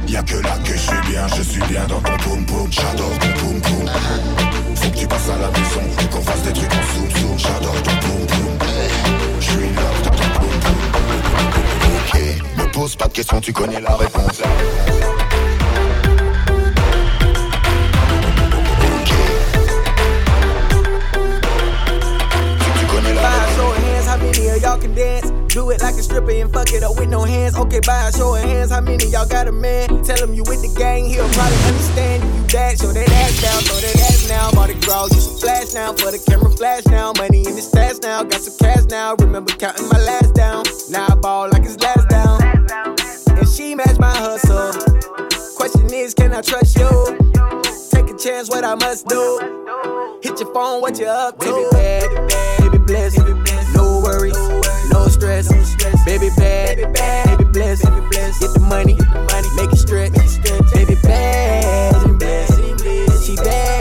[0.08, 2.68] Y'a que là que je suis bien, je suis bien dans ton boum boum.
[2.72, 3.90] J'adore ton boum boum.
[4.76, 7.38] Faut que tu passes à la maison et qu'on fasse des trucs en soum soum.
[7.38, 8.68] J'adore ton boum boum.
[9.40, 10.82] Je suis love dans ton boum boum.
[11.96, 12.20] Ok,
[12.58, 14.42] me pose pas de questions, tu connais la réponse.
[24.82, 25.30] Can dance?
[25.54, 27.56] Do it like a stripper and fuck it up with no hands.
[27.56, 29.88] Okay, by a show of hands, how many y'all got a man?
[30.04, 32.80] Tell him you with the gang, he'll probably understand if you bad.
[32.80, 34.50] Show that ass down, throw that ass now.
[34.56, 35.94] Mardi Gras, you some flash now.
[35.94, 37.14] For the camera flash now.
[37.18, 38.24] Money in the stats now.
[38.24, 39.16] Got some cash now.
[39.20, 40.64] Remember counting my last down.
[40.90, 42.42] Now I ball like it's last down.
[43.38, 44.74] And she match my hustle.
[45.56, 46.90] Question is, can I trust you?
[47.92, 49.38] Take a chance, what I must do.
[50.24, 51.46] Hit your phone, what you up to?
[51.46, 52.30] Baby bad,
[52.60, 53.20] baby blessed,
[53.76, 54.38] no worries,
[54.92, 55.48] no stress.
[56.06, 57.84] Baby bad, baby blessed,
[58.40, 58.98] get the money,
[59.56, 60.14] make it stretch.
[60.74, 61.82] Baby bad
[63.22, 63.81] she bad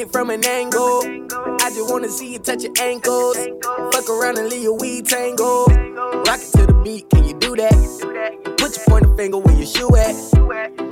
[0.00, 1.02] hit it from an angle.
[1.60, 3.36] I just wanna see you touch your ankles.
[3.92, 5.66] Fuck around and leave your weed tangle.
[5.66, 7.74] Rock it to the beat, can you do that?
[8.56, 10.14] Put your pointer finger where your shoe at.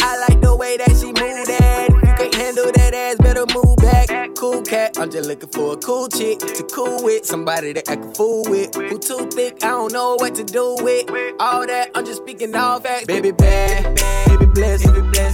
[0.03, 1.89] I like the way that she move that.
[1.91, 4.35] You can't handle that ass, better move back.
[4.37, 7.25] Cool cat, I'm just looking for a cool chick to cool with.
[7.25, 8.75] Somebody that I can fool with.
[8.75, 11.11] Who too thick, I don't know what to do with.
[11.41, 13.07] All that, I'm just speaking all facts.
[13.07, 13.85] Baby bad,
[14.27, 14.87] baby blessed,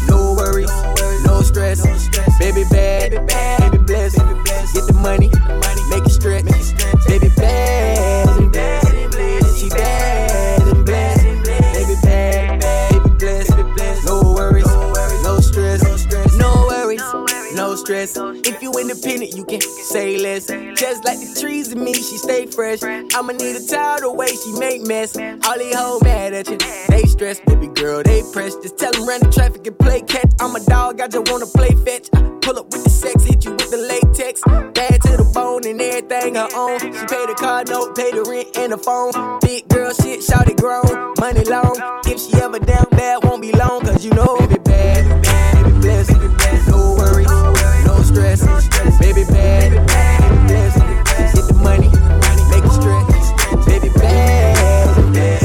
[0.09, 0.71] no worries,
[1.25, 1.83] no stress.
[2.39, 4.19] Baby bad, baby blessed,
[4.75, 5.31] get the money,
[5.91, 6.45] make it stretch.
[7.07, 8.34] Baby bad
[18.07, 18.47] stress.
[18.47, 20.47] If you independent, you can say less.
[20.47, 22.83] Just like the trees in me, she stay fresh.
[22.83, 25.17] I'ma need a towel the way she make mess.
[25.17, 28.57] All these hoes mad at you, they stress, baby girl, they press.
[28.57, 30.33] Just tell them run the traffic and play catch.
[30.41, 32.11] I'm a dog, I just wanna play fetch.
[32.43, 34.41] Pull up with the sex, hit you with the latex.
[34.45, 36.79] Bad to the bone and everything her own.
[36.81, 39.13] She pay the car note, pay the rent and the phone.
[39.41, 41.77] Big girl shit, shout it grown, money long.
[42.07, 45.23] If she ever down bad, won't be long, cause you know, baby bad,
[45.55, 46.13] baby blessed,
[46.69, 47.24] no no
[48.15, 48.99] stress.
[48.99, 49.73] Baby bad,
[50.47, 50.85] baby
[51.35, 51.89] get the money,
[52.51, 53.67] make it stretch.
[53.67, 55.41] Baby bad, bad.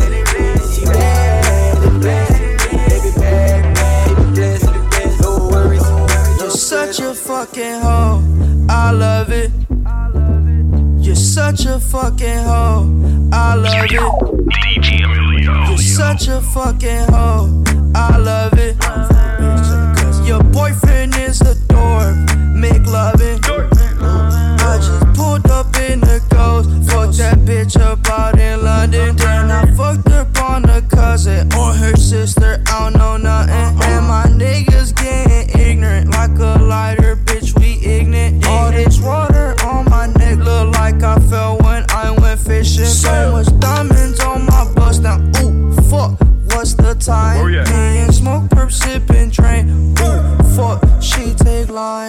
[2.89, 3.61] Baby bad,
[4.36, 5.88] baby no worries.
[6.39, 8.22] You're such a fucking hoe.
[8.70, 9.51] I love it.
[11.03, 13.30] You're such a fucking hoe.
[13.34, 13.91] I love it.
[15.70, 17.63] You're such a fucking hoe.
[17.95, 19.89] I love it.
[20.52, 22.16] Boyfriend is a dork.
[22.56, 23.40] Make loving.
[24.62, 26.70] I just pulled up in the ghost.
[26.90, 29.16] Fucked that bitch up out in London.
[29.16, 32.62] Then I fucked up on a cousin or her sister.
[32.68, 33.82] I don't know nothing.
[33.84, 37.58] And my niggas getting ignorant like a lighter, bitch.
[37.60, 38.46] We ignorant.
[38.46, 42.86] All this water on my neck look like I fell when I went fishing.
[42.86, 45.20] So much diamonds on my bust now.
[45.42, 46.20] Ooh, fuck.
[46.52, 47.38] What's the time?
[47.38, 49.18] Oh, Me and smoke, perp, sipping,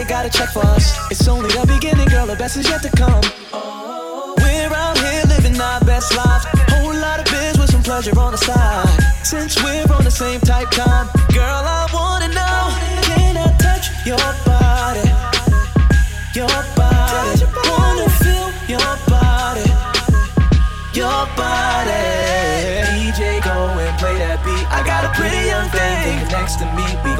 [0.00, 0.96] They gotta check for us.
[1.10, 3.20] It's only the beginning, girl, the best is yet to come.
[4.40, 6.46] We're out here living our best lives.
[6.72, 8.88] Whole lot of biz with some pleasure on the side.
[9.22, 12.60] Since we're on the same type time, girl, I wanna know
[13.12, 15.04] can I touch your body?
[16.32, 17.44] Your body.
[17.68, 19.68] Wanna feel your body.
[20.96, 22.04] Your body.
[22.96, 24.64] DJ, go and play that beat.
[24.72, 26.86] I got a pretty young thing next to me.
[27.04, 27.19] We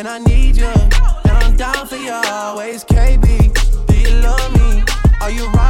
[0.00, 0.64] and I need you.
[0.64, 3.86] And I'm down for you always, KB.
[3.86, 4.82] Do you love me?
[5.20, 5.69] Are you riding?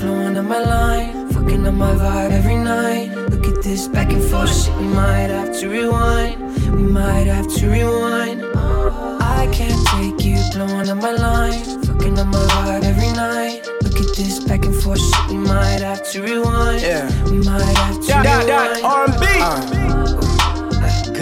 [0.00, 3.10] blowing up my line, fucking up my vibe every night.
[3.30, 6.40] Look at this back and forth shit, we might have to rewind.
[6.76, 8.42] We might have to rewind.
[8.54, 13.66] I can't take you blowing up my line, fucking up my vibe every night.
[13.82, 16.82] Look at this back and forth shit, we might have to rewind.
[16.82, 17.08] Yeah.
[17.30, 18.48] We might have to rewind.
[18.48, 19.26] dot, R&B.
[19.40, 20.31] Uh,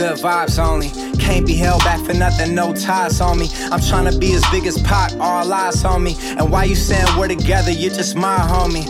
[0.01, 0.88] good vibes only.
[1.18, 3.48] Can't be held back for nothing, no ties on me.
[3.70, 6.16] I'm trying to be as big as Pac, all eyes on me.
[6.38, 8.86] And why you saying we're together, you're just my homie.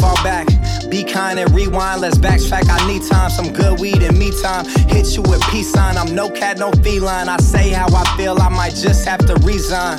[0.00, 0.46] Fall back,
[0.88, 2.00] be kind and rewind.
[2.00, 2.68] Let's backtrack.
[2.70, 4.66] I need time, some good weed and me time.
[4.88, 5.98] Hit you with peace sign.
[5.98, 7.28] I'm no cat, no feline.
[7.28, 9.98] I say how I feel, I might just have to resign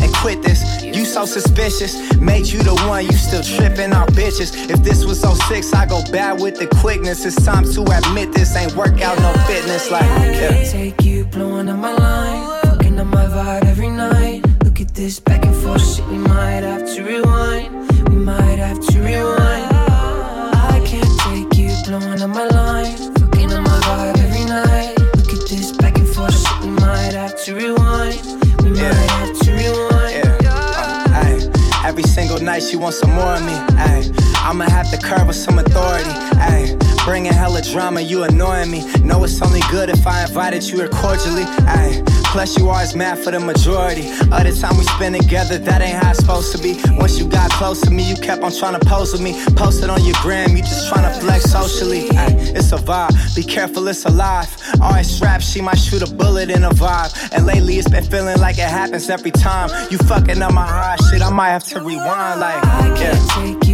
[0.00, 0.51] and quit this.
[1.12, 3.04] So suspicious, made you the one.
[3.04, 4.70] You still tripping on bitches.
[4.70, 7.26] If this was 06, I go bad with the quickness.
[7.26, 9.90] It's time to admit this ain't workout, no fitness.
[9.90, 10.48] Like, I yeah.
[10.48, 14.42] can't take you blowing up my line, fucking up my vibe every night.
[14.64, 18.08] Look at this back and forth shit, we might have to rewind.
[18.08, 19.68] We might have to rewind.
[19.70, 24.98] I can't take you blowing up my line, fucking up my vibe every night.
[25.18, 28.18] Look at this back and forth shit, we might have to rewind.
[28.62, 29.31] We might have to
[32.42, 34.31] night she wants some more of me.
[34.42, 36.10] I'ma have to curb with some authority.
[36.34, 38.80] Ay, bringing hella drama, you annoying me.
[39.02, 41.44] Know it's only good if I invited you here cordially.
[41.66, 44.08] Ay, plus you always mad for the majority.
[44.32, 46.76] Other time we spend together, that ain't how it's supposed to be.
[46.98, 49.32] Once you got close to me, you kept on trying to pose with me.
[49.54, 52.10] Post it on your gram, you just trying to flex socially.
[52.10, 54.48] Ay, it's a vibe, be careful, it's alive.
[54.80, 57.12] Always strapped, she might shoot a bullet in a vibe.
[57.32, 59.70] And lately it's been feeling like it happens every time.
[59.90, 62.40] You fucking up my heart, shit, I might have to rewind.
[62.40, 63.71] Like, I can't take you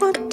[0.00, 0.31] want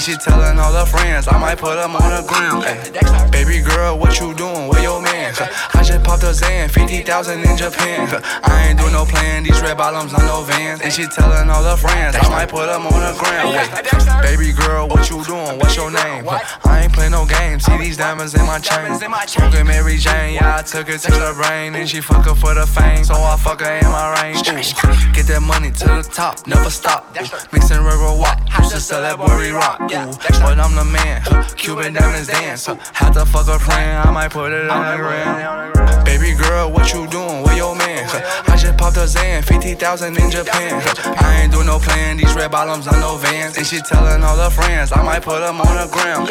[0.00, 1.28] And she telling all her friends.
[1.28, 2.64] I might put them on the ground.
[2.64, 4.66] Hey, baby girl, what you doing?
[4.68, 5.34] Where your man?
[5.74, 6.70] I just popped a Zan.
[6.70, 8.08] 50,000 in Japan.
[8.42, 9.42] I ain't doing no plan.
[9.42, 10.80] These red bottoms on no vans.
[10.80, 12.16] And she telling all her friends.
[12.16, 13.52] I might put them on the ground.
[13.52, 15.58] Hey, baby girl, what you doing?
[15.58, 16.24] What's your name?
[16.64, 17.66] I ain't playing no games.
[17.66, 18.96] See these diamonds in my chain.
[19.26, 20.32] Smoking Mary Jane.
[20.32, 21.74] Yeah, I took it to the brain.
[21.74, 23.04] And she fuck her for the fame.
[23.04, 24.48] So I fuck her in my range.
[24.48, 25.12] Ooh.
[25.12, 26.46] Get that money to the top.
[26.46, 27.14] Never stop.
[27.20, 27.28] Ooh.
[27.52, 28.39] Mixing river walk.
[28.70, 29.82] Used to sell that worry rock.
[29.82, 30.14] Ooh.
[30.38, 31.26] But I'm the man.
[31.56, 32.66] Cuban diamonds dance.
[32.94, 33.98] Had to fuck a friend.
[34.06, 36.04] I might put it on the ground.
[36.04, 37.42] Baby girl, what you doing?
[37.42, 38.06] Where your man?
[38.46, 39.42] I just popped a Zan.
[39.42, 40.80] 50,000 in Japan.
[41.18, 42.18] I ain't doing no plan.
[42.18, 43.58] These red bottoms on no vans.
[43.58, 44.92] And she telling all her friends.
[44.92, 46.30] I might put them on the ground.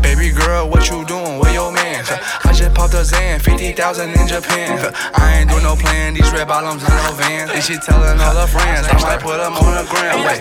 [0.00, 1.38] Baby girl, what you doing?
[1.38, 2.02] Where your man?
[2.44, 3.38] I just popped a Zan.
[3.38, 4.80] 50,000 in Japan.
[5.12, 6.14] I ain't doing no plan.
[6.14, 7.50] These red bottoms on no vans.
[7.52, 8.88] And she telling all her friends.
[8.88, 10.24] I might put them on the ground.
[10.24, 10.40] Wait,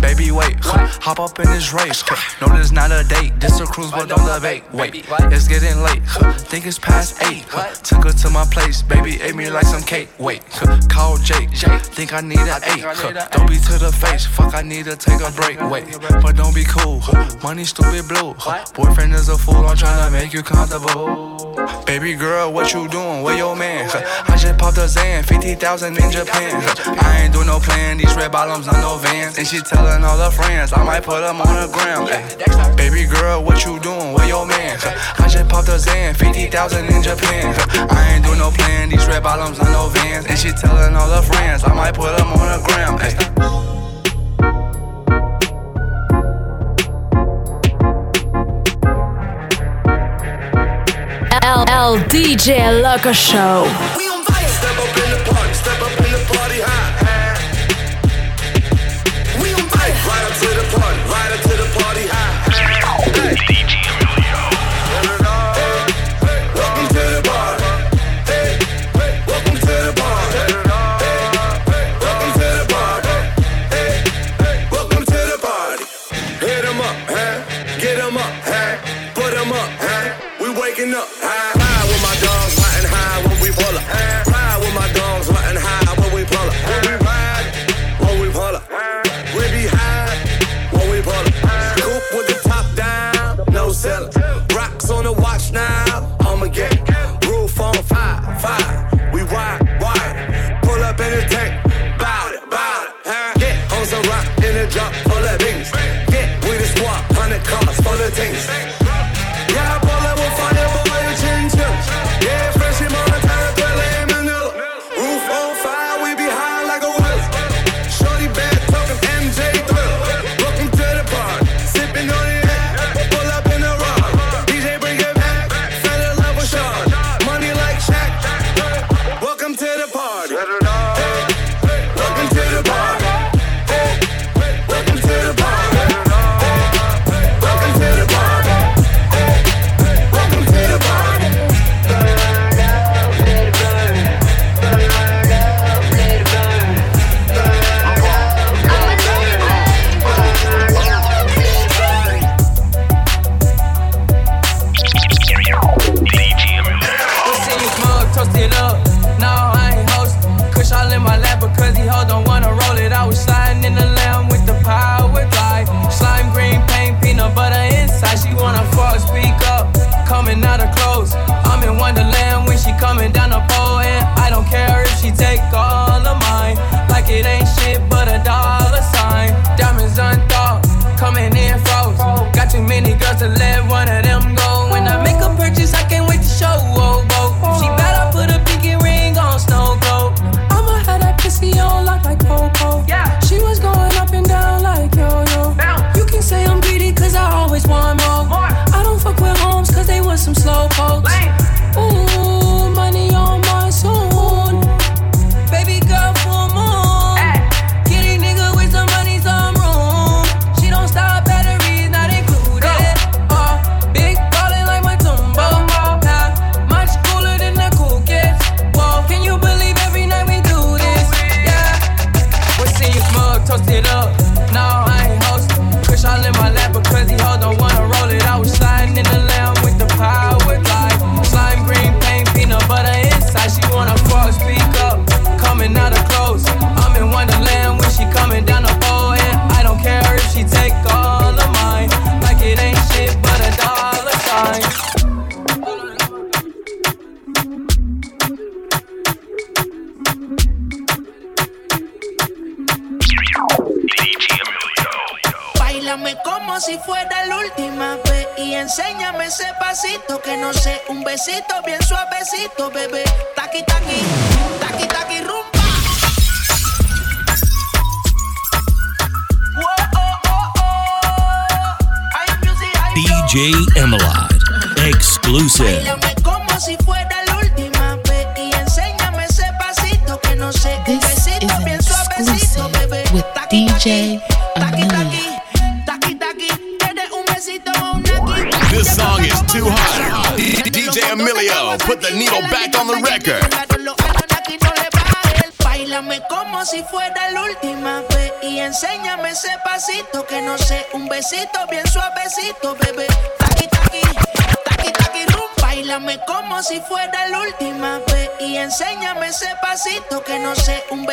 [0.00, 0.54] baby, wait.
[1.02, 2.02] Hop up in this race.
[2.40, 3.38] No, this not a date.
[3.40, 4.64] This a cruise, but don't debate.
[4.72, 6.02] Wait, it's getting late.
[6.50, 7.44] Think it's past eight.
[7.82, 8.82] Took her to my place.
[8.82, 10.08] Baby ate me like some cake.
[10.18, 10.42] Wait,
[10.88, 11.50] call Jake.
[11.96, 12.82] Think I need an eight.
[13.32, 14.26] Don't be to the face.
[14.26, 15.60] Fuck, I need to take a break.
[15.70, 15.84] Wait,
[16.22, 17.02] but don't be cool.
[17.42, 18.34] Money stupid blue.
[18.74, 19.66] Boyfriend is a fool.
[19.66, 21.54] I'm trying to make you comfortable.
[21.86, 23.22] Baby girl, what you doing?
[23.22, 23.88] Where your man?
[24.28, 25.22] I just popped a Zan.
[25.22, 26.62] 50,000 in Japan.
[27.00, 27.98] I ain't doing no plan.
[27.98, 29.38] These red bottoms on no vans.
[29.38, 30.65] And she telling all her friends.
[30.72, 32.08] I might put them on the ground.
[32.10, 32.74] Ay.
[32.76, 34.12] Baby girl, what you doing?
[34.12, 34.78] Where your man?
[35.18, 36.14] I just popped a Zan.
[36.14, 37.54] 50,000 in Japan.
[37.90, 38.88] I ain't doing no plan.
[38.88, 40.26] These red bottoms on no vans.
[40.26, 41.64] And she telling all her friends.
[41.64, 43.00] I might put them on the ground.
[43.02, 43.56] Ay.
[52.08, 53.95] DJ Loco Show.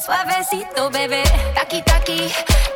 [0.00, 1.22] suavecito, bebé.
[1.54, 2.69] Taki, taki.